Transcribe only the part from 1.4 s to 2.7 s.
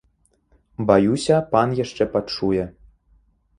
пан яшчэ пачуе!